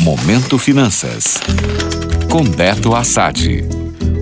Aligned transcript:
Momento 0.00 0.56
Finanças. 0.56 1.38
Com 2.30 2.42
Beto 2.42 2.94
Assad. 2.94 3.62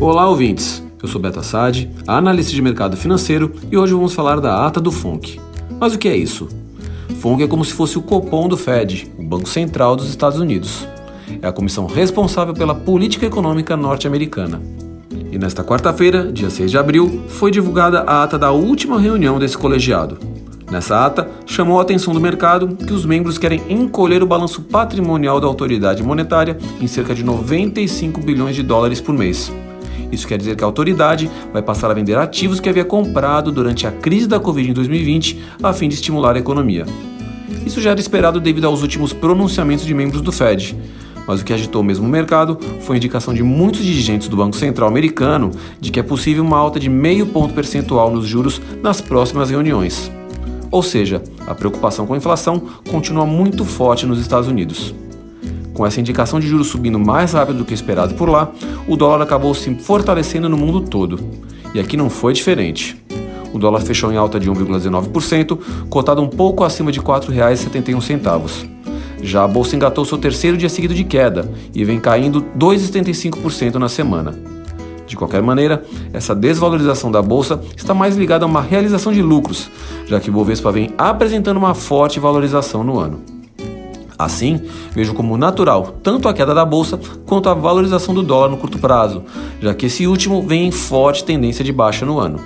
Olá, 0.01 0.29
ouvintes. 0.29 0.83
Eu 1.01 1.09
sou 1.09 1.21
Beto 1.21 1.39
Assad, 1.39 1.89
analista 2.05 2.53
de 2.53 2.61
mercado 2.61 2.97
financeiro, 2.97 3.55
e 3.71 3.79
hoje 3.79 3.93
vamos 3.93 4.13
falar 4.13 4.41
da 4.41 4.67
ata 4.67 4.81
do 4.81 4.91
FONC. 4.91 5.41
Mas 5.79 5.95
o 5.95 5.99
que 5.99 6.09
é 6.09 6.17
isso? 6.17 6.49
FONC 7.21 7.45
é 7.45 7.47
como 7.47 7.65
se 7.65 7.73
fosse 7.73 7.97
o 7.97 8.03
Copom 8.03 8.49
do 8.49 8.57
Fed, 8.57 9.09
o 9.17 9.23
Banco 9.23 9.49
Central 9.49 9.95
dos 9.95 10.09
Estados 10.09 10.41
Unidos. 10.41 10.85
É 11.41 11.47
a 11.47 11.53
comissão 11.53 11.87
responsável 11.87 12.55
pela 12.55 12.75
política 12.75 13.27
econômica 13.27 13.77
norte-americana. 13.77 14.61
E 15.31 15.39
nesta 15.39 15.63
quarta-feira, 15.63 16.33
dia 16.33 16.51
6 16.51 16.73
de 16.73 16.77
abril, 16.77 17.23
foi 17.29 17.53
divulgada 17.53 18.01
a 18.01 18.25
ata 18.25 18.37
da 18.37 18.51
última 18.51 18.99
reunião 18.99 19.39
desse 19.39 19.57
colegiado. 19.57 20.19
Nessa 20.71 21.07
ata, 21.07 21.31
chamou 21.47 21.79
a 21.79 21.83
atenção 21.83 22.13
do 22.13 22.21
mercado 22.21 22.69
que 22.77 22.93
os 22.93 23.07
membros 23.07 23.39
querem 23.39 23.63
encolher 23.71 24.23
o 24.23 24.27
balanço 24.27 24.61
patrimonial 24.63 25.41
da 25.41 25.47
autoridade 25.47 26.03
monetária 26.03 26.59
em 26.79 26.87
cerca 26.87 27.15
de 27.15 27.25
95 27.25 28.21
bilhões 28.21 28.55
de 28.55 28.63
dólares 28.63 29.01
por 29.01 29.15
mês. 29.15 29.51
Isso 30.13 30.27
quer 30.27 30.37
dizer 30.37 30.57
que 30.57 30.65
a 30.65 30.67
autoridade 30.67 31.31
vai 31.53 31.63
passar 31.63 31.91
a 31.91 31.95
vender 31.95 32.17
ativos 32.19 32.61
que 32.61 32.69
havia 32.69 32.85
comprado 32.85 33.51
durante 33.51 33.87
a 33.87 33.93
crise 33.93 34.27
da 34.27 34.39
Covid 34.39 34.71
em 34.71 34.75
2020 34.75 35.43
a 35.63 35.73
fim 35.73 35.89
de 35.89 35.95
estimular 35.95 36.37
a 36.37 36.39
economia. 36.39 36.85
Isso 37.65 37.81
já 37.81 37.91
era 37.91 38.01
esperado 38.01 38.41
devido 38.41 38.67
aos 38.67 38.83
últimos 38.83 39.13
pronunciamentos 39.13 39.87
de 39.87 39.95
membros 39.95 40.21
do 40.21 40.33
Fed, 40.33 40.77
mas 41.27 41.41
o 41.41 41.45
que 41.45 41.53
agitou 41.53 41.83
mesmo 41.83 42.07
o 42.07 42.11
mercado 42.11 42.59
foi 42.81 42.97
a 42.97 42.99
indicação 42.99 43.33
de 43.33 43.43
muitos 43.43 43.83
dirigentes 43.83 44.29
do 44.29 44.37
Banco 44.37 44.57
Central 44.57 44.89
americano 44.89 45.51
de 45.81 45.91
que 45.91 46.01
é 46.01 46.03
possível 46.03 46.43
uma 46.43 46.59
alta 46.59 46.79
de 46.79 46.89
meio 46.89 47.27
ponto 47.27 47.55
percentual 47.55 48.11
nos 48.11 48.27
juros 48.27 48.61
nas 48.83 49.01
próximas 49.01 49.51
reuniões. 49.51 50.11
Ou 50.71 50.83
seja, 50.83 51.23
a 51.47 51.55
preocupação 51.55 52.07
com 52.07 52.15
a 52.15 52.17
inflação 52.17 52.61
continua 52.89 53.25
muito 53.25 53.65
forte 53.65 54.07
nos 54.07 54.21
Estados 54.21 54.49
Unidos. 54.49 54.95
Com 55.73 55.87
essa 55.87 56.01
indicação 56.01 56.41
de 56.41 56.49
juros 56.49 56.67
subindo 56.67 56.99
mais 56.99 57.33
rápido 57.33 57.59
do 57.59 57.65
que 57.65 57.73
esperado 57.73 58.15
por 58.15 58.29
lá, 58.29 58.51
o 58.87 58.97
dólar 58.97 59.23
acabou 59.23 59.55
se 59.55 59.73
fortalecendo 59.77 60.49
no 60.49 60.57
mundo 60.57 60.81
todo. 60.81 61.21
E 61.73 61.79
aqui 61.79 61.97
não 61.97 62.11
foi 62.11 62.33
diferente. 62.33 62.97
O 63.53 63.59
dólar 63.59 63.81
fechou 63.81 64.13
em 64.13 64.17
alta 64.17 64.39
de 64.39 64.51
1,19%, 64.51 65.59
cotado 65.89 66.21
um 66.21 66.29
pouco 66.29 66.65
acima 66.65 66.93
de 66.93 66.99
R$ 66.99 67.07
4,71. 67.07 68.69
Já 69.23 69.45
a 69.45 69.49
bolsa 69.49 69.75
engatou 69.75 70.05
seu 70.05 70.19
terceiro 70.19 70.57
dia 70.57 70.69
seguido 70.69 70.95
de 70.95 71.05
queda 71.05 71.51
e 71.75 71.85
vem 71.85 71.99
caindo 71.99 72.45
2,75% 72.59 73.75
na 73.75 73.89
semana. 73.89 74.58
De 75.09 75.17
qualquer 75.17 75.43
maneira, 75.43 75.83
essa 76.13 76.35
desvalorização 76.35 77.11
da 77.11 77.23
bolsa 77.23 77.61
está 77.75 77.95
mais 77.95 78.15
ligada 78.15 78.45
a 78.45 78.49
uma 78.49 78.61
realização 78.61 79.11
de 79.11 79.23
lucros, 79.23 79.71
já 80.07 80.21
que 80.21 80.29
o 80.29 80.33
Bovespa 80.33 80.71
vem 80.71 80.91
apresentando 80.99 81.57
uma 81.57 81.75
forte 81.75 82.21
valorização 82.21 82.85
no 82.85 82.99
ano. 82.99 83.23
Assim, 84.19 84.61
vejo 84.93 85.15
como 85.15 85.39
natural 85.39 85.95
tanto 86.03 86.29
a 86.29 86.35
queda 86.35 86.55
da 86.55 86.65
bolsa 86.65 87.01
quanto 87.25 87.49
a 87.49 87.55
valorização 87.55 88.15
do 88.15 88.23
dólar 88.23 88.51
no 88.51 88.59
curto 88.59 88.79
prazo, 88.79 89.23
já 89.63 89.73
que 89.73 89.87
esse 89.87 90.07
último 90.07 90.43
vem 90.43 90.67
em 90.67 90.73
forte 90.73 91.25
tendência 91.25 91.65
de 91.65 91.73
baixa 91.73 92.05
no 92.05 92.19
ano. 92.19 92.39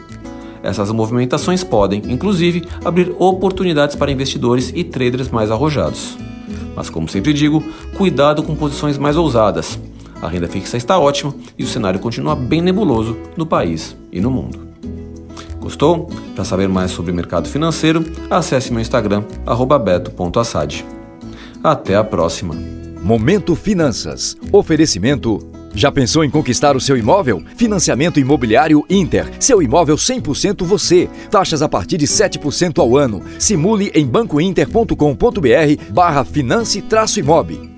Essas 0.62 0.92
movimentações 0.92 1.64
podem, 1.64 2.00
inclusive, 2.06 2.62
abrir 2.84 3.12
oportunidades 3.18 3.96
para 3.96 4.12
investidores 4.12 4.72
e 4.72 4.84
traders 4.84 5.28
mais 5.28 5.50
arrojados. 5.50 6.16
Mas, 6.76 6.88
como 6.88 7.08
sempre 7.08 7.32
digo, 7.32 7.64
cuidado 7.96 8.42
com 8.42 8.54
posições 8.54 8.96
mais 8.96 9.16
ousadas, 9.16 9.78
a 10.22 10.28
renda 10.28 10.48
fixa 10.48 10.76
está 10.76 10.98
ótima 10.98 11.34
e 11.58 11.64
o 11.64 11.66
cenário 11.66 11.98
continua 11.98 12.36
bem 12.36 12.62
nebuloso 12.62 13.18
no 13.36 13.44
país 13.44 13.96
e 14.12 14.20
no 14.20 14.30
mundo. 14.30 14.68
Gostou? 15.60 16.08
Para 16.34 16.44
saber 16.44 16.68
mais 16.68 16.92
sobre 16.92 17.12
mercado 17.12 17.48
financeiro, 17.48 18.04
acesse 18.30 18.72
meu 18.72 18.80
Instagram, 18.80 19.24
beto.assad. 19.84 20.84
Até 21.62 21.96
a 21.96 22.04
próxima. 22.04 22.54
Momento 23.02 23.54
Finanças. 23.56 24.36
Oferecimento. 24.52 25.38
Já 25.74 25.90
pensou 25.90 26.22
em 26.22 26.30
conquistar 26.30 26.76
o 26.76 26.80
seu 26.80 26.96
imóvel? 26.96 27.42
Financiamento 27.56 28.20
Imobiliário 28.20 28.84
Inter. 28.90 29.30
Seu 29.40 29.62
imóvel 29.62 29.96
100% 29.96 30.64
você. 30.64 31.08
Taxas 31.30 31.62
a 31.62 31.68
partir 31.68 31.96
de 31.96 32.06
7% 32.06 32.78
ao 32.78 32.96
ano. 32.96 33.22
Simule 33.38 33.90
em 33.94 34.06
bancointer.com.br 34.06 35.92
barra 35.92 36.24
finance-imob. 36.24 37.71